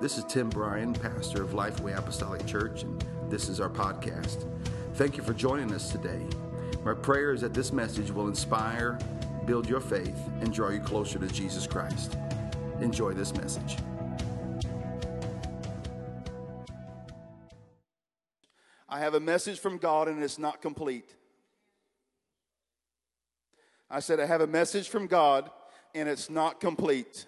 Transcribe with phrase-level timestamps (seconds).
[0.00, 4.48] This is Tim Bryan, pastor of Lifeway Apostolic Church, and this is our podcast.
[4.94, 6.24] Thank you for joining us today.
[6.84, 8.96] My prayer is that this message will inspire,
[9.44, 12.16] build your faith, and draw you closer to Jesus Christ.
[12.80, 13.78] Enjoy this message.
[18.88, 21.16] I have a message from God and it's not complete.
[23.90, 25.50] I said, I have a message from God
[25.92, 27.26] and it's not complete.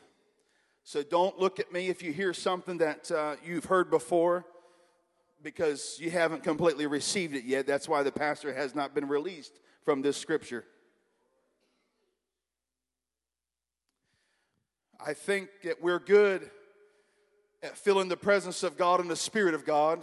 [0.90, 4.44] So don't look at me if you hear something that uh, you've heard before
[5.40, 7.64] because you haven't completely received it yet.
[7.64, 9.52] That's why the pastor has not been released
[9.84, 10.64] from this scripture.
[14.98, 16.50] I think that we're good
[17.62, 20.02] at feeling the presence of God and the Spirit of God,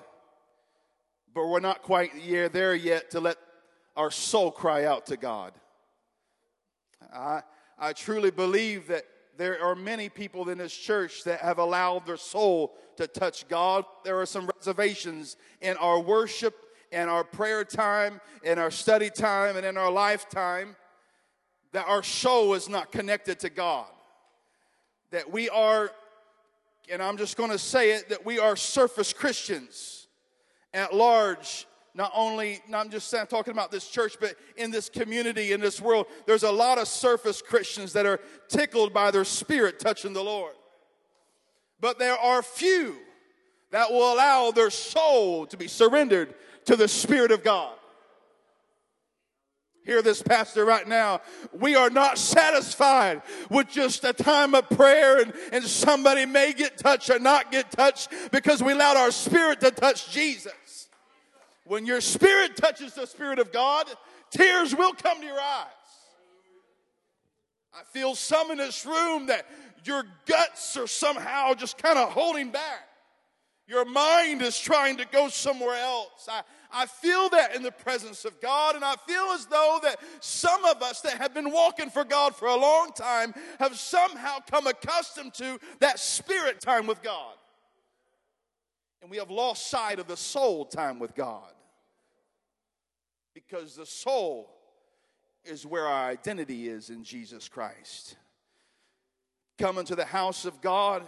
[1.35, 2.11] but we're not quite
[2.53, 3.35] there yet to let
[3.97, 5.52] our soul cry out to God.
[7.13, 7.41] I,
[7.77, 9.03] I truly believe that
[9.37, 13.85] there are many people in this church that have allowed their soul to touch God.
[14.03, 16.55] There are some reservations in our worship
[16.91, 20.75] and our prayer time, in our study time, and in our lifetime
[21.73, 23.88] that our soul is not connected to God.
[25.11, 25.91] That we are,
[26.91, 30.07] and I'm just going to say it, that we are surface Christians
[30.73, 31.67] at large
[31.98, 36.06] not only, not just talking about this church, but in this community, in this world,
[36.28, 40.53] there's a lot of surface Christians that are tickled by their spirit touching the Lord.
[41.81, 42.98] But there are few
[43.72, 47.73] that will allow their soul to be surrendered to the Spirit of God.
[49.84, 51.22] Hear this, Pastor, right now.
[51.52, 56.78] We are not satisfied with just a time of prayer and, and somebody may get
[56.78, 60.53] touched or not get touched because we allowed our spirit to touch Jesus.
[61.67, 63.87] When your spirit touches the Spirit of God,
[64.31, 65.67] tears will come to your eyes.
[67.73, 69.45] I feel some in this room that
[69.83, 72.88] your guts are somehow just kind of holding back.
[73.67, 76.29] Your mind is trying to go somewhere else.
[76.31, 80.00] I, I feel that in the presence of God, and I feel as though that
[80.22, 84.38] some of us that have been walking for God for a long time have somehow
[84.50, 87.33] come accustomed to that spirit time with God.
[89.01, 91.51] And we have lost sight of the soul time with God
[93.38, 94.50] because the soul
[95.46, 98.16] is where our identity is in Jesus Christ.
[99.59, 101.03] Coming to the house of God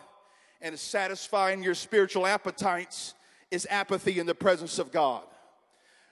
[0.61, 3.15] and satisfying your spiritual appetites
[3.49, 5.23] is apathy in the presence of God.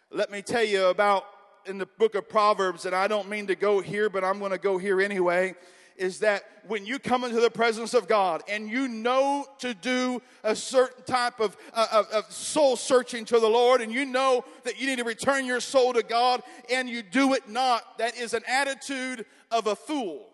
[0.10, 1.24] Let me tell you about
[1.68, 4.50] in the book of Proverbs, and I don't mean to go here, but I'm going
[4.50, 5.54] to go here anyway
[5.98, 10.22] is that when you come into the presence of God and you know to do
[10.44, 14.44] a certain type of, uh, of, of, soul searching to the Lord and you know
[14.64, 16.42] that you need to return your soul to God
[16.72, 20.28] and you do it not, that is an attitude of a fool.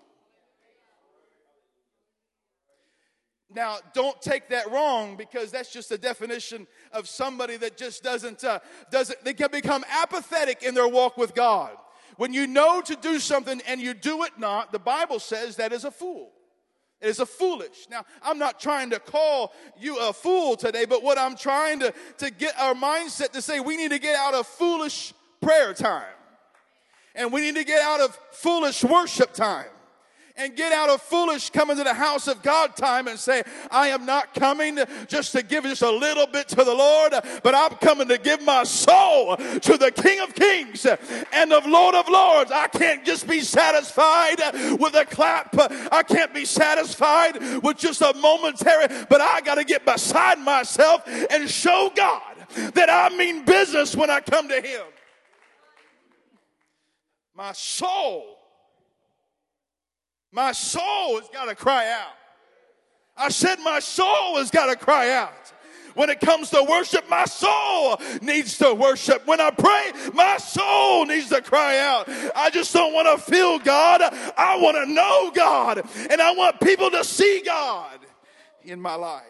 [3.55, 8.43] Now, don't take that wrong because that's just a definition of somebody that just doesn't,
[8.43, 8.59] uh,
[8.91, 11.77] doesn't, they can become apathetic in their walk with God.
[12.17, 15.73] When you know to do something and you do it not, the Bible says that
[15.73, 16.31] is a fool.
[17.01, 17.87] It is a foolish.
[17.89, 21.93] Now, I'm not trying to call you a fool today, but what I'm trying to,
[22.19, 26.05] to get our mindset to say we need to get out of foolish prayer time.
[27.15, 29.67] And we need to get out of foolish worship time
[30.35, 33.89] and get out of foolish coming to the house of God time and say, I
[33.89, 37.13] am not coming just to give just a little bit to the Lord,
[37.43, 40.85] but I'm coming to give my soul to the King of Kings
[41.31, 42.51] and of Lord of Lords.
[42.51, 44.39] I can't just be satisfied
[44.79, 45.55] with a clap.
[45.91, 51.07] I can't be satisfied with just a momentary, but I got to get beside myself
[51.29, 52.21] and show God
[52.73, 54.81] that I mean business when I come to Him.
[57.35, 58.32] My soul
[60.33, 62.15] my soul has got to cry out.
[63.15, 65.53] I said, My soul has got to cry out.
[65.93, 69.27] When it comes to worship, my soul needs to worship.
[69.27, 72.09] When I pray, my soul needs to cry out.
[72.35, 74.01] I just don't want to feel God.
[74.35, 75.87] I want to know God.
[76.09, 77.99] And I want people to see God
[78.63, 79.21] in my life.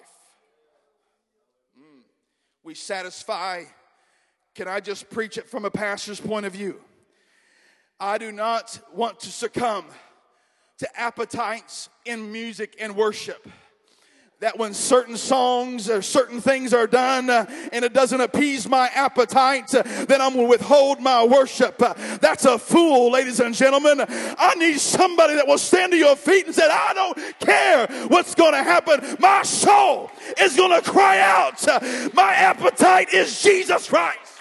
[1.78, 2.04] Mm.
[2.64, 3.64] We satisfy.
[4.56, 6.80] Can I just preach it from a pastor's point of view?
[8.00, 9.86] I do not want to succumb
[10.84, 13.48] to appetites in music and worship
[14.44, 18.90] that when certain songs or certain things are done uh, and it doesn't appease my
[18.94, 21.82] appetite, uh, then I'm going to withhold my worship.
[21.82, 24.04] Uh, that's a fool, ladies and gentlemen.
[24.06, 28.36] I need somebody that will stand to your feet and say, I don't care what's
[28.36, 29.16] going to happen.
[29.20, 31.66] My soul is going to cry out.
[32.14, 34.33] My appetite is Jesus Christ.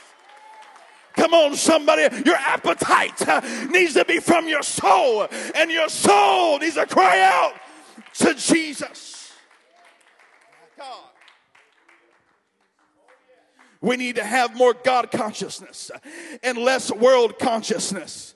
[1.14, 2.02] Come on, somebody.
[2.24, 7.20] Your appetite uh, needs to be from your soul, and your soul needs to cry
[7.20, 7.54] out
[8.14, 9.12] to Jesus.
[13.82, 15.90] We need to have more God consciousness
[16.42, 18.34] and less world consciousness.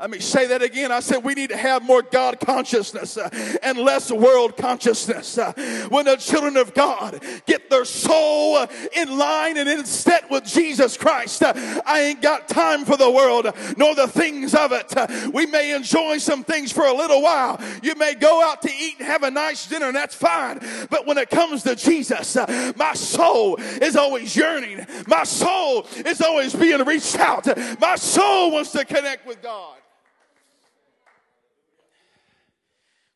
[0.00, 0.90] Let me say that again.
[0.90, 3.28] I said we need to have more God consciousness uh,
[3.62, 5.36] and less world consciousness.
[5.36, 5.52] Uh,
[5.90, 8.66] when the children of God get their soul uh,
[8.96, 13.52] in line and in step with Jesus Christ, I ain't got time for the world
[13.76, 14.90] nor the things of it.
[15.34, 17.60] We may enjoy some things for a little while.
[17.82, 20.60] You may go out to eat and have a nice dinner, and that's fine.
[20.88, 22.36] But when it comes to Jesus,
[22.74, 24.86] my soul is always yearning.
[25.06, 27.46] My soul is always being reached out.
[27.78, 29.76] My soul wants to connect with God.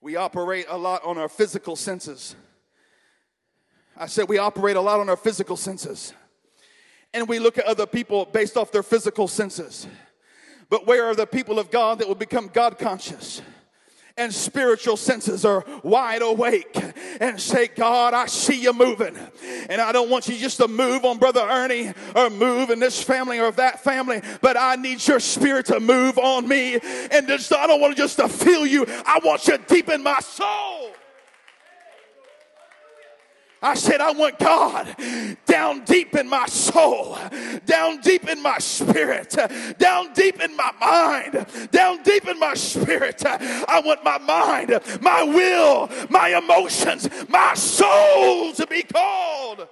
[0.04, 2.36] We operate a lot on our physical senses.
[3.96, 6.12] I said we operate a lot on our physical senses.
[7.14, 9.86] And we look at other people based off their physical senses.
[10.68, 13.40] But where are the people of God that will become God conscious?
[14.16, 16.76] And spiritual senses are wide awake
[17.20, 19.16] and say, God, I see you moving.
[19.69, 23.02] And I don't want you just to move on Brother Ernie or move in this
[23.02, 26.78] family or that family, but I need your spirit to move on me.
[27.11, 30.02] And just, I don't want to just to feel you, I want you deep in
[30.02, 30.83] my soul.
[33.64, 34.94] I said, I want God
[35.46, 37.16] down deep in my soul,
[37.64, 39.34] down deep in my spirit,
[39.78, 43.25] down deep in my mind, down deep in my spirit.
[43.25, 49.67] I want my mind, my will, my emotions, my soul to be called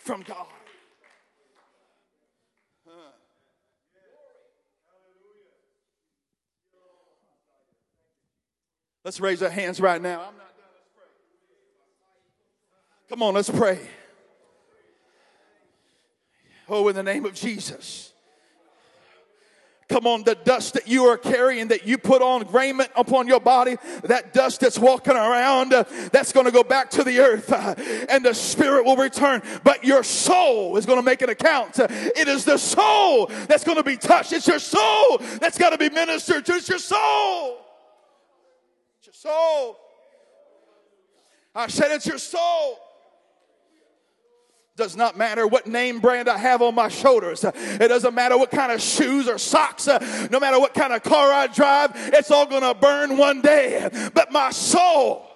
[0.00, 0.46] from God.
[9.02, 10.30] Let's raise our hands right now.
[13.14, 13.78] Come on, let's pray.
[16.68, 18.12] Oh, in the name of Jesus.
[19.88, 23.38] Come on, the dust that you are carrying, that you put on raiment upon your
[23.38, 27.52] body, that dust that's walking around, uh, that's going to go back to the earth,
[27.52, 27.76] uh,
[28.08, 29.42] and the spirit will return.
[29.62, 31.78] But your soul is going to make an account.
[31.78, 34.32] Uh, it is the soul that's going to be touched.
[34.32, 36.54] It's your soul that's got to be ministered to.
[36.54, 37.58] It's your soul.
[38.98, 39.76] It's your soul.
[41.54, 42.80] I said, it's your soul.
[44.76, 47.44] Does not matter what name brand I have on my shoulders.
[47.44, 51.32] It doesn't matter what kind of shoes or socks, no matter what kind of car
[51.32, 53.88] I drive, it's all to burn one day.
[54.14, 55.26] But my soul,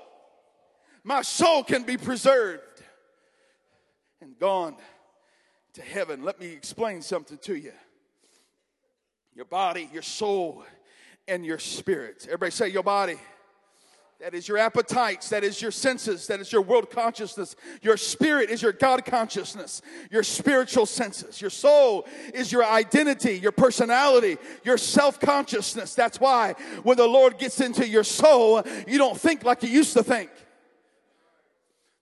[1.04, 2.62] my soul can be preserved
[4.20, 4.74] and gone
[5.74, 6.24] to heaven.
[6.24, 7.72] Let me explain something to you.
[9.36, 10.64] Your body, your soul,
[11.28, 12.24] and your spirit.
[12.26, 13.18] Everybody say your body
[14.20, 15.28] that is your appetites.
[15.28, 16.26] That is your senses.
[16.26, 17.54] That is your world consciousness.
[17.82, 19.80] Your spirit is your God consciousness.
[20.10, 21.40] Your spiritual senses.
[21.40, 22.04] Your soul
[22.34, 25.94] is your identity, your personality, your self consciousness.
[25.94, 29.92] That's why when the Lord gets into your soul, you don't think like you used
[29.92, 30.30] to think.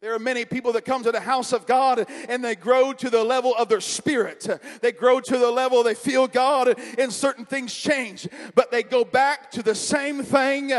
[0.01, 3.11] There are many people that come to the house of God and they grow to
[3.11, 4.47] the level of their spirit.
[4.81, 9.05] They grow to the level they feel God and certain things change, but they go
[9.05, 10.73] back to the same thing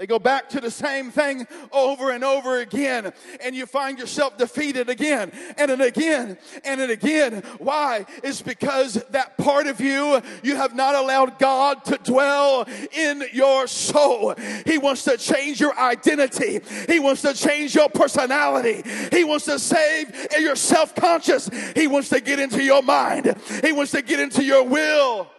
[0.00, 3.12] They go back to the same thing over and over again,
[3.44, 7.42] and you find yourself defeated again and and again and and again.
[7.58, 8.06] Why?
[8.24, 13.66] It's because that part of you, you have not allowed God to dwell in your
[13.66, 14.34] soul.
[14.64, 18.82] He wants to change your identity, He wants to change your personality,
[19.14, 23.72] He wants to save your self conscious, He wants to get into your mind, He
[23.72, 25.30] wants to get into your will,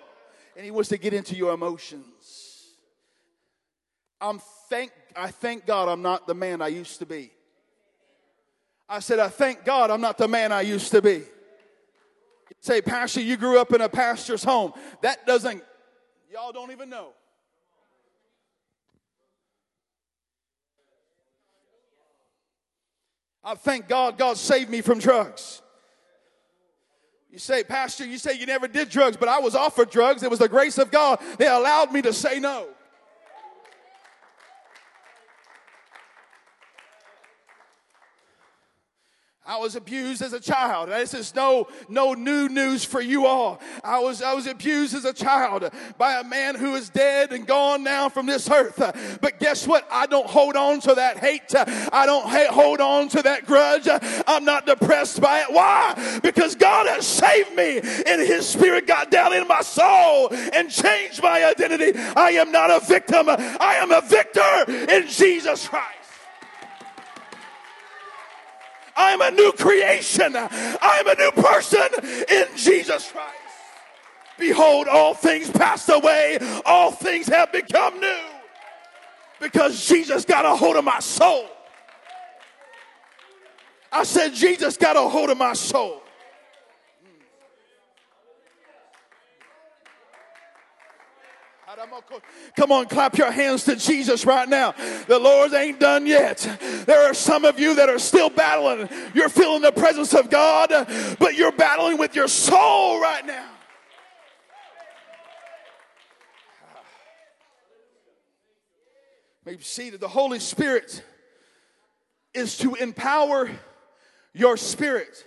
[0.55, 2.50] and He wants to get into your emotions.
[4.21, 7.31] I'm thank, I thank God I'm not the man I used to be.
[8.87, 11.15] I said, I thank God I'm not the man I used to be.
[11.15, 14.73] You say, Pastor, you grew up in a pastor's home.
[15.01, 15.63] That doesn't,
[16.31, 17.09] y'all don't even know.
[23.43, 25.63] I thank God God saved me from drugs.
[27.31, 30.21] You say, Pastor, you say you never did drugs, but I was offered drugs.
[30.21, 31.19] It was the grace of God.
[31.37, 32.67] They allowed me to say no.
[39.51, 40.87] I was abused as a child.
[40.87, 43.59] This is no, no new news for you all.
[43.83, 47.45] I was, I was abused as a child by a man who is dead and
[47.45, 48.77] gone now from this earth.
[49.19, 49.85] But guess what?
[49.91, 51.53] I don't hold on to that hate.
[51.53, 53.89] I don't hold on to that grudge.
[54.25, 55.47] I'm not depressed by it.
[55.49, 56.19] Why?
[56.23, 61.21] Because God has saved me and his spirit got down in my soul and changed
[61.21, 61.99] my identity.
[62.15, 63.25] I am not a victim.
[63.27, 66.00] I am a victor in Jesus Christ.
[69.01, 70.35] I'm a new creation.
[70.35, 71.87] I'm a new person
[72.29, 73.35] in Jesus Christ.
[74.37, 78.23] Behold, all things passed away, all things have become new.
[79.39, 81.47] Because Jesus got a hold of my soul.
[83.91, 86.00] I said, Jesus got a hold of my soul.
[92.57, 94.73] Come on, clap your hands to Jesus right now.
[95.07, 96.39] The Lord ain't done yet.
[96.85, 98.89] There are some of you that are still battling.
[99.13, 100.69] You're feeling the presence of God,
[101.17, 103.47] but you're battling with your soul right now.
[109.45, 111.03] Maybe see that the Holy Spirit
[112.33, 113.49] is to empower
[114.33, 115.25] your spirit.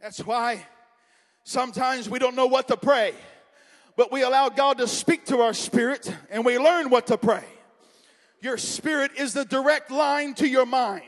[0.00, 0.66] That's why
[1.44, 3.14] sometimes we don't know what to pray
[3.96, 7.44] but we allow God to speak to our spirit and we learn what to pray.
[8.40, 11.02] Your spirit is the direct line to your mind.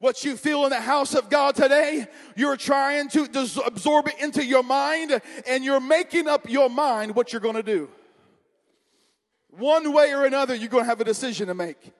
[0.00, 3.28] What you feel in the house of God today, you're trying to
[3.66, 7.64] absorb it into your mind and you're making up your mind what you're going to
[7.64, 7.90] do.
[9.50, 11.92] One way or another, you're going to have a decision to make.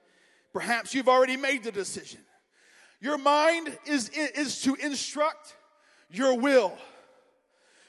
[0.52, 2.20] Perhaps you've already made the decision.
[3.00, 5.56] Your mind is, is to instruct
[6.10, 6.76] your will.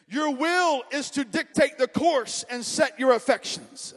[0.09, 3.93] Your will is to dictate the course and set your affections.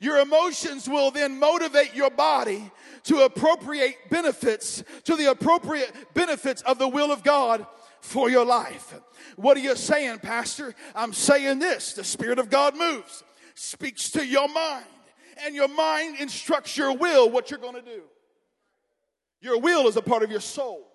[0.00, 2.70] Your emotions will then motivate your body
[3.04, 7.66] to appropriate benefits, to the appropriate benefits of the will of God
[8.00, 8.94] for your life.
[9.36, 10.74] What are you saying, Pastor?
[10.94, 14.84] I'm saying this the Spirit of God moves, speaks to your mind,
[15.44, 18.02] and your mind instructs your will what you're going to do.
[19.40, 20.86] Your will is a part of your soul.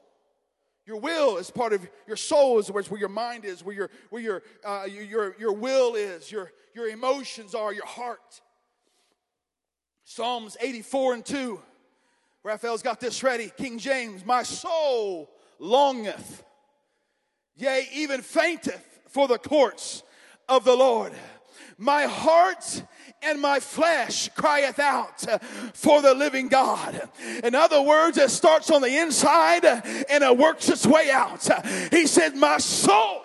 [0.86, 4.22] Your will is part of your soul, is where your mind is, where your, where
[4.22, 8.42] your, uh, your, your will is, your, your emotions are, your heart.
[10.04, 11.62] Psalms 84 and 2.
[12.44, 13.52] Raphael's got this ready.
[13.56, 16.44] King James, my soul longeth,
[17.56, 20.02] yea, even fainteth for the courts
[20.50, 21.14] of the Lord.
[21.78, 22.84] My heart
[23.22, 25.24] and my flesh crieth out
[25.74, 27.10] for the living God.
[27.44, 31.48] In other words, it starts on the inside and it works its way out.
[31.92, 33.24] He said, My soul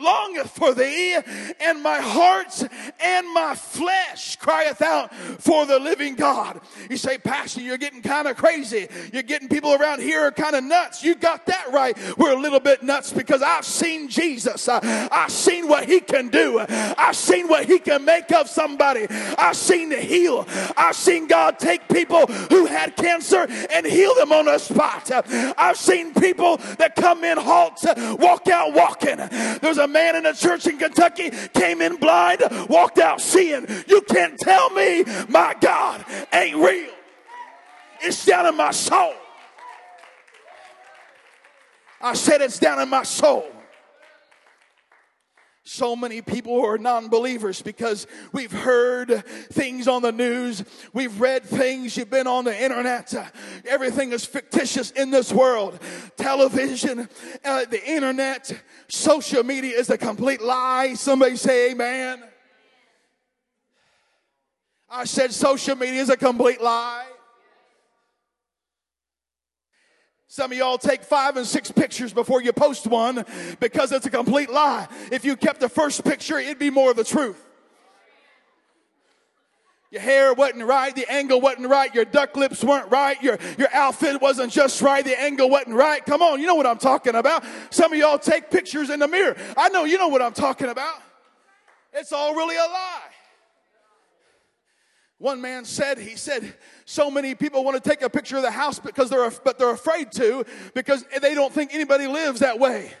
[0.00, 1.18] longeth for thee,
[1.60, 2.62] and my heart
[3.00, 6.60] and my flesh crieth out for the living God.
[6.88, 8.88] You say, Pastor, you're getting kind of crazy.
[9.12, 11.02] You're getting people around here are kind of nuts.
[11.02, 11.96] You got that right.
[12.16, 14.68] We're a little bit nuts because I've seen Jesus.
[14.68, 14.80] Uh,
[15.12, 16.64] I've seen what he can do.
[16.68, 19.06] I've seen what he can make of somebody.
[19.10, 20.46] I've seen the heal.
[20.76, 25.10] I've seen God take people who had cancer and heal them on the spot.
[25.58, 27.84] I've seen people that come in halt,
[28.18, 29.16] walk out walking.
[29.60, 33.66] There's a man in a church in Kentucky came in blind, walked out seeing.
[33.86, 36.90] You can't tell me my God ain't real.
[38.02, 39.14] It's down in my soul.
[42.00, 43.46] I said it's down in my soul
[45.70, 51.20] so many people who are non believers because we've heard things on the news, we've
[51.20, 53.14] read things, you've been on the internet.
[53.64, 55.78] Everything is fictitious in this world.
[56.16, 57.08] Television,
[57.44, 58.52] uh, the internet,
[58.88, 60.94] social media is a complete lie.
[60.94, 62.24] Somebody say amen.
[64.90, 67.06] I said social media is a complete lie.
[70.32, 73.24] Some of y'all take five and six pictures before you post one
[73.58, 74.86] because it's a complete lie.
[75.10, 77.44] If you kept the first picture, it'd be more of the truth.
[79.90, 83.74] Your hair wasn't right, the angle wasn't right, your duck lips weren't right, your, your
[83.74, 86.06] outfit wasn't just right, the angle wasn't right.
[86.06, 87.44] Come on, you know what I'm talking about.
[87.70, 89.36] Some of y'all take pictures in the mirror.
[89.56, 91.02] I know you know what I'm talking about.
[91.92, 93.00] It's all really a lie.
[95.20, 96.54] One man said, he said,
[96.86, 99.70] so many people want to take a picture of the house because they're, but they're
[99.70, 102.94] afraid to because they don't think anybody lives that way.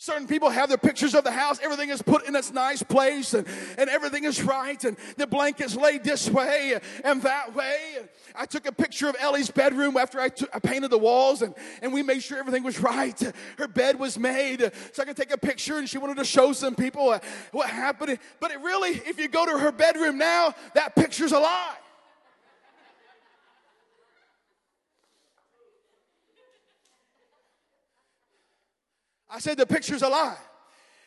[0.00, 1.58] Certain people have their pictures of the house.
[1.60, 3.44] Everything is put in its nice place and,
[3.76, 4.82] and everything is right.
[4.84, 7.96] And the blankets laid this way and that way.
[8.36, 11.52] I took a picture of Ellie's bedroom after I, I painted the walls and,
[11.82, 13.20] and we made sure everything was right.
[13.58, 16.52] Her bed was made so I could take a picture and she wanted to show
[16.52, 17.18] some people uh,
[17.50, 18.20] what happened.
[18.38, 21.74] But it really, if you go to her bedroom now, that picture's a lie.
[29.30, 30.36] I said the picture's a lie.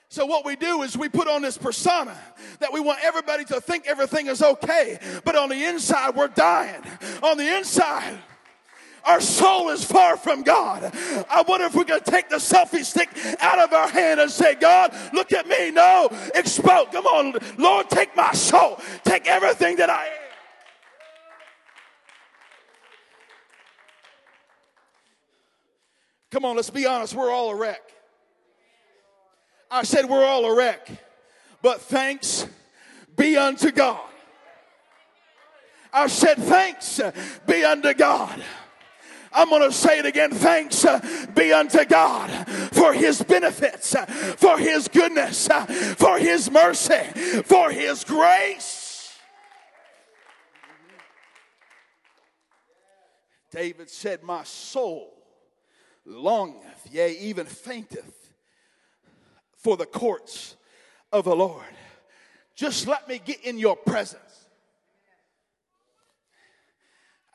[0.10, 2.18] So what we do is we put on this persona
[2.60, 6.82] that we want everybody to think everything is okay, but on the inside we're dying.
[7.24, 8.18] On the inside,
[9.06, 10.94] our soul is far from God.
[11.30, 13.10] I wonder if we could take the selfie stick
[13.40, 15.72] out of our hand and say, God, look at me.
[15.72, 16.88] No, expose.
[16.92, 18.80] Come on, Lord, take my soul.
[19.06, 20.14] Take everything that I am.
[26.32, 27.14] Come on, let's be honest.
[27.14, 27.82] We're all a wreck.
[29.72, 30.90] I said, We're all a wreck.
[31.62, 32.46] But thanks
[33.16, 34.02] be unto God.
[35.94, 37.00] I said, Thanks
[37.48, 38.44] be unto God.
[39.34, 40.32] I'm going to say it again.
[40.32, 40.86] Thanks
[41.34, 42.30] be unto God
[42.74, 43.96] for his benefits,
[44.38, 45.48] for his goodness,
[45.98, 47.04] for his mercy,
[47.46, 49.18] for his grace.
[53.52, 55.14] David said, My soul
[56.06, 58.21] longeth, yea, even fainteth
[59.62, 60.56] for the courts
[61.12, 61.64] of the Lord.
[62.56, 64.22] Just let me get in your presence.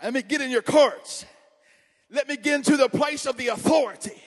[0.03, 1.25] Let me get in your courts.
[2.11, 4.23] Let me get into the place of the authority.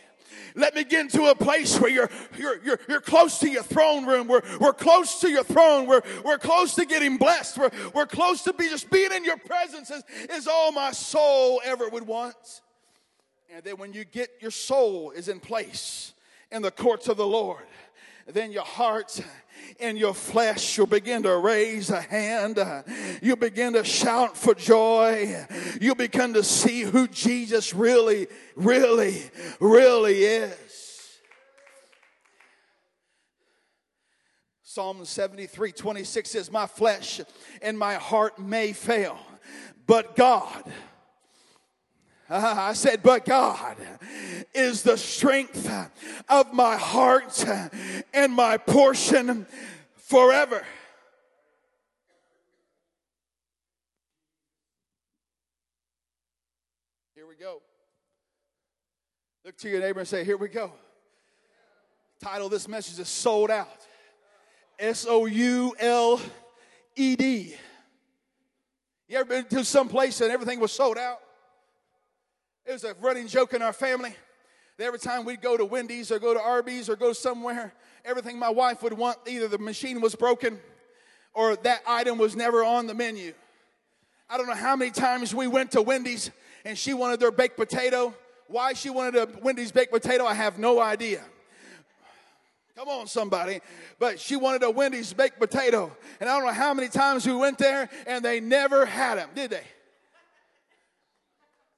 [0.55, 4.05] Let me get into a place where you're, you're, you're, you're close to your throne
[4.05, 4.27] room.
[4.27, 5.85] We're, we're close to your throne.
[5.85, 7.57] We're, we're close to getting blessed.
[7.57, 11.61] We're, we're close to be just being in your presence is, is all my soul
[11.63, 12.61] ever would want.
[13.53, 16.13] And then when you get your soul is in place
[16.51, 17.65] in the courts of the Lord,
[18.33, 19.19] then your heart
[19.79, 22.59] and your flesh will begin to raise a hand.
[23.21, 25.45] You begin to shout for joy.
[25.81, 29.23] You begin to see who Jesus really, really,
[29.59, 31.19] really is.
[34.63, 37.21] Psalm 73 26 says, My flesh
[37.61, 39.17] and my heart may fail,
[39.87, 40.63] but God,
[42.31, 43.75] Ah, I said, but God
[44.53, 45.71] is the strength
[46.29, 47.43] of my heart
[48.13, 49.47] and my portion
[49.95, 50.63] forever.
[57.15, 57.63] Here we go.
[59.43, 60.71] Look to your neighbor and say, Here we go.
[62.21, 63.87] Title of this message is Sold Out.
[64.77, 66.21] S O U L
[66.95, 67.55] E D.
[69.07, 71.17] You ever been to some place and everything was sold out?
[72.69, 74.13] It was a running joke in our family.
[74.77, 77.73] That every time we'd go to Wendy's or go to Arby's or go somewhere,
[78.05, 80.59] everything my wife would want, either the machine was broken
[81.33, 83.33] or that item was never on the menu.
[84.29, 86.29] I don't know how many times we went to Wendy's
[86.63, 88.13] and she wanted their baked potato.
[88.45, 91.23] Why she wanted a Wendy's baked potato, I have no idea.
[92.75, 93.61] Come on, somebody.
[93.97, 95.91] But she wanted a Wendy's baked potato.
[96.19, 99.29] And I don't know how many times we went there and they never had them,
[99.33, 99.63] did they?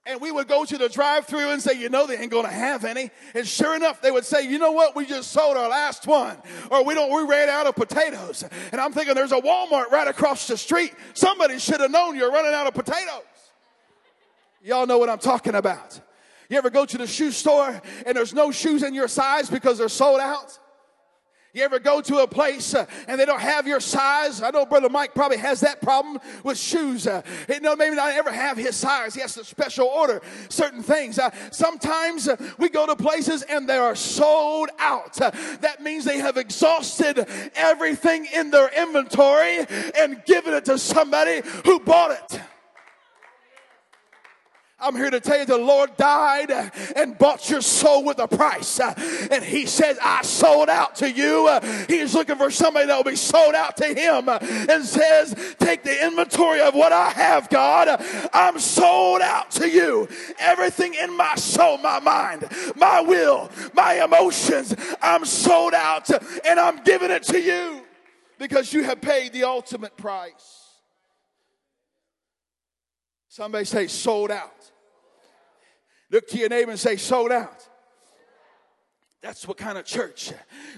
[0.06, 2.46] And we would go to the drive through and say, you know, they ain't going
[2.48, 3.12] to have any.
[3.36, 4.96] And sure enough, they would say, you know what?
[4.96, 6.38] We just sold our last one.
[6.72, 8.44] Or we don't, we ran out of potatoes.
[8.72, 10.94] And I'm thinking there's a Walmart right across the street.
[11.14, 13.22] Somebody should have known you're running out of potatoes.
[14.64, 16.00] Y'all know what I'm talking about.
[16.50, 19.78] You ever go to the shoe store and there's no shoes in your size because
[19.78, 20.58] they're sold out?
[21.54, 24.42] You ever go to a place uh, and they don't have your size?
[24.42, 27.08] I know Brother Mike probably has that problem with shoes.
[27.08, 29.14] Uh, he know maybe not ever have his size.
[29.14, 31.20] He has to special order certain things.
[31.20, 35.20] Uh, sometimes uh, we go to places and they are sold out.
[35.20, 39.66] Uh, that means they have exhausted everything in their inventory
[40.00, 42.42] and given it to somebody who bought it.
[44.82, 46.52] I'm here to tell you the Lord died
[46.96, 48.80] and bought your soul with a price.
[48.80, 51.60] And He says, I sold out to you.
[51.88, 56.06] He's looking for somebody that will be sold out to Him and says, Take the
[56.06, 58.04] inventory of what I have, God.
[58.34, 60.08] I'm sold out to you.
[60.40, 66.10] Everything in my soul, my mind, my will, my emotions, I'm sold out
[66.46, 67.82] and I'm giving it to you
[68.40, 70.62] because you have paid the ultimate price.
[73.28, 74.71] Somebody say, sold out.
[76.12, 77.68] Look to your neighbor and say, sold out.
[79.22, 80.32] That's what kind of church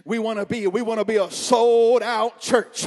[0.03, 0.67] we want to be.
[0.67, 2.83] We want to be a sold out church.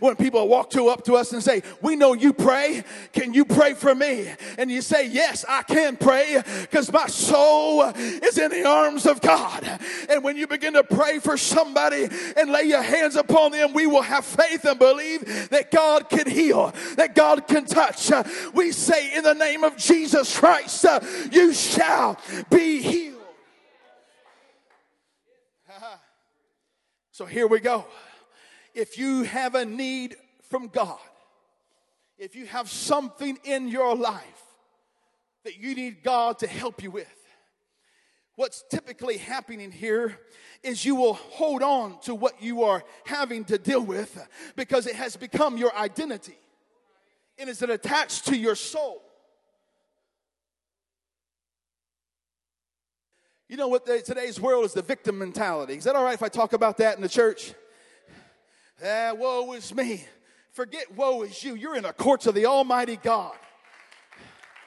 [0.00, 2.82] When people walk to up to us and say, "We know you pray.
[3.12, 7.84] Can you pray for me?" and you say, "Yes, I can pray because my soul
[7.84, 12.50] is in the arms of God." And when you begin to pray for somebody and
[12.50, 16.74] lay your hands upon them, we will have faith and believe that God can heal,
[16.96, 18.10] that God can touch.
[18.52, 20.84] We say, "In the name of Jesus Christ,
[21.30, 22.18] you shall
[22.50, 23.05] be healed."
[27.16, 27.86] So here we go.
[28.74, 30.16] If you have a need
[30.50, 30.98] from God,
[32.18, 34.42] if you have something in your life
[35.42, 37.08] that you need God to help you with,
[38.34, 40.18] what's typically happening here
[40.62, 44.96] is you will hold on to what you are having to deal with because it
[44.96, 46.36] has become your identity
[47.38, 49.00] and is it attached to your soul.
[53.48, 55.74] You know what today's world is the victim mentality.
[55.74, 57.54] Is that all right if I talk about that in the church?
[58.84, 60.04] Ah, woe is me.
[60.50, 61.54] Forget woe is you.
[61.54, 63.36] You're in the courts of the Almighty God.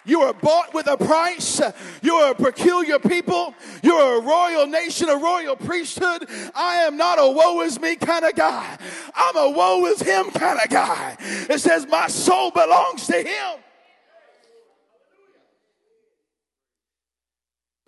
[0.06, 1.62] You are bought with a price.
[2.02, 3.54] You are a peculiar people.
[3.84, 6.30] You're a royal nation, a royal priesthood.
[6.56, 8.78] I am not a woe is me kind of guy.
[9.13, 11.18] I'm a woe is him kind of guy.
[11.20, 13.60] It says my soul belongs to him.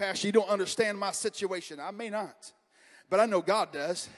[0.02, 1.80] Pastor, you don't understand my situation.
[1.80, 2.52] I may not,
[3.08, 4.10] but I know God does.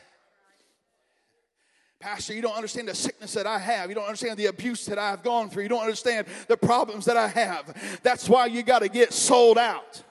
[1.99, 3.89] Pastor, you don't understand the sickness that I have.
[3.89, 5.63] You don't understand the abuse that I've gone through.
[5.63, 7.99] You don't understand the problems that I have.
[8.01, 10.01] That's why you got to get sold out.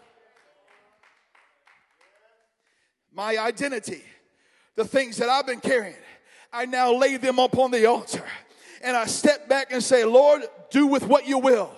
[3.10, 4.02] My identity,
[4.76, 5.96] the things that I've been carrying,
[6.52, 8.24] I now lay them upon the altar.
[8.82, 11.70] And I step back and say, Lord, do with what you will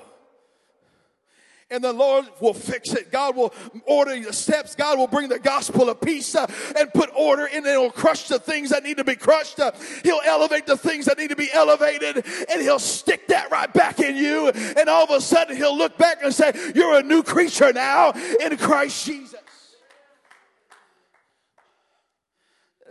[1.70, 3.10] and the Lord will fix it.
[3.10, 3.52] God will
[3.86, 4.74] order the steps.
[4.74, 6.46] God will bring the gospel of peace uh,
[6.76, 7.70] and put order in it.
[7.70, 9.58] He'll crush the things that need to be crushed.
[9.58, 9.72] Uh,
[10.02, 14.00] he'll elevate the things that need to be elevated and he'll stick that right back
[14.00, 14.48] in you.
[14.48, 18.12] And all of a sudden he'll look back and say, you're a new creature now
[18.40, 19.40] in Christ Jesus.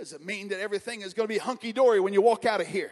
[0.04, 2.60] does it mean that everything is going to be hunky dory when you walk out
[2.60, 2.92] of here.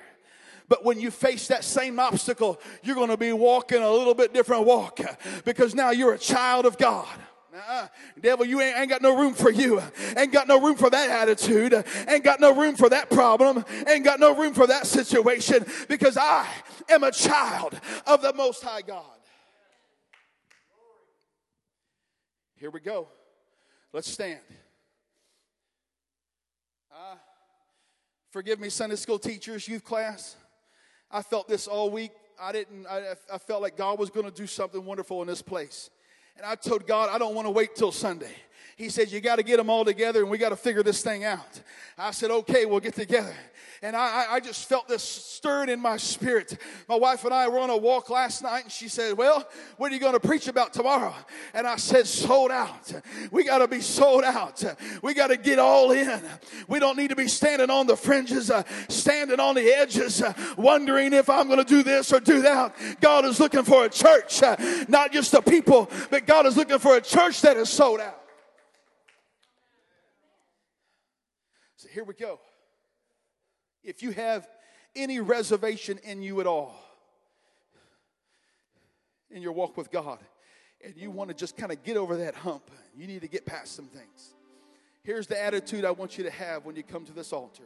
[0.67, 4.34] But when you face that same obstacle, you're going to be walking a little bit
[4.34, 5.00] different walk
[5.45, 7.08] because now you're a child of God.
[7.54, 7.88] Uh,
[8.21, 9.82] devil, you ain't, ain't, got no room for you.
[10.15, 11.84] Ain't got no room for that attitude.
[12.08, 13.65] Ain't got no room for that problem.
[13.88, 16.47] Ain't got no room for that situation because I
[16.88, 19.04] am a child of the Most High God.
[22.56, 23.08] Here we go.
[23.91, 24.39] Let's stand.
[26.91, 27.15] Uh,
[28.30, 30.38] forgive me, Sunday school teachers, youth class.
[31.12, 32.12] I felt this all week.
[32.39, 35.41] I didn't, I, I felt like God was going to do something wonderful in this
[35.41, 35.89] place.
[36.38, 38.34] And I told God, I don't want to wait till Sunday.
[38.82, 41.04] He said, You got to get them all together and we got to figure this
[41.04, 41.62] thing out.
[42.00, 43.36] I said, Okay, we'll get together.
[43.84, 46.58] And I, I just felt this stirred in my spirit.
[46.88, 49.91] My wife and I were on a walk last night and she said, Well, what
[49.91, 51.13] are you going to preach about tomorrow?
[51.54, 52.91] And I said, Sold out.
[53.30, 54.63] We got to be sold out.
[55.04, 56.20] We got to get all in.
[56.67, 60.34] We don't need to be standing on the fringes, uh, standing on the edges, uh,
[60.58, 62.76] wondering if I'm going to do this or do that.
[63.00, 64.56] God is looking for a church, uh,
[64.88, 68.20] not just a people, but God is looking for a church that is sold out.
[71.82, 72.39] So here we go.
[73.84, 74.48] If you have
[74.96, 76.76] any reservation in you at all
[79.32, 80.20] in your walk with God,
[80.86, 83.48] and you want to just kind of get over that hump, you need to get
[83.48, 84.36] past some things.
[85.02, 87.63] Here's the attitude I want you to have when you come to this altar.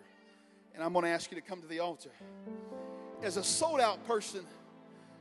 [0.73, 2.11] And I'm going to ask you to come to the altar.
[3.21, 4.45] As a sold out person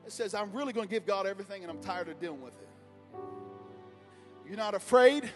[0.05, 2.55] that says, I'm really going to give God everything and I'm tired of dealing with
[2.55, 2.69] it.
[4.47, 5.29] You're not afraid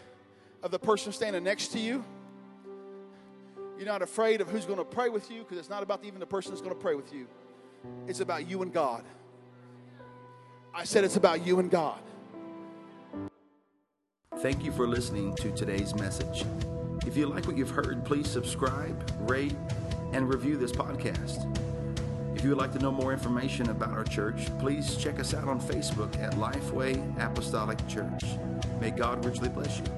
[0.63, 2.05] of the person standing next to you.
[3.79, 6.19] You're not afraid of who's going to pray with you because it's not about even
[6.19, 7.29] the person that's going to pray with you.
[8.09, 9.05] It's about you and God.
[10.75, 12.01] I said it's about you and God.
[14.39, 16.45] Thank you for listening to today's message.
[17.07, 19.57] If you like what you've heard, please subscribe, rate,
[20.13, 21.47] and review this podcast.
[22.37, 25.49] If you would like to know more information about our church, please check us out
[25.49, 28.25] on Facebook at Lifeway Apostolic Church.
[28.81, 29.98] May God richly bless you.